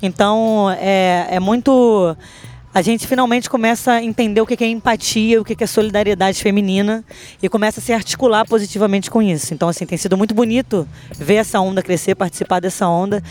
Então 0.00 0.70
é, 0.78 1.26
é 1.28 1.40
muito. 1.40 2.16
A 2.72 2.80
gente 2.82 3.04
finalmente 3.04 3.50
começa 3.50 3.94
a 3.94 4.04
entender 4.04 4.40
o 4.40 4.46
que 4.46 4.62
é 4.62 4.68
empatia, 4.68 5.40
o 5.40 5.44
que 5.44 5.64
é 5.64 5.66
solidariedade 5.66 6.40
feminina 6.40 7.04
e 7.42 7.48
começa 7.48 7.80
a 7.80 7.82
se 7.82 7.92
articular 7.92 8.46
positivamente 8.46 9.10
com 9.10 9.20
isso. 9.20 9.52
Então, 9.52 9.68
assim, 9.68 9.84
tem 9.86 9.98
sido 9.98 10.16
muito 10.16 10.36
bonito 10.36 10.86
ver 11.16 11.36
essa 11.36 11.58
onda 11.58 11.82
crescer, 11.82 12.14
participar 12.14 12.60
dessa 12.60 12.86
onda. 12.86 13.24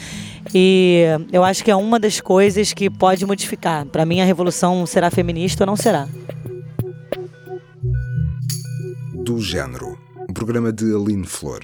E 0.53 1.05
eu 1.31 1.41
acho 1.41 1.63
que 1.63 1.71
é 1.71 1.75
uma 1.75 1.97
das 1.97 2.19
coisas 2.19 2.73
que 2.73 2.89
pode 2.89 3.25
modificar. 3.25 3.85
Para 3.85 4.05
mim, 4.05 4.19
a 4.19 4.25
revolução 4.25 4.85
será 4.85 5.09
feminista 5.09 5.63
ou 5.63 5.67
não 5.67 5.77
será. 5.77 6.05
Do 9.13 9.39
Gênero, 9.39 9.97
um 10.29 10.33
programa 10.33 10.73
de 10.73 10.93
Aline 10.93 11.25
Flor. 11.25 11.63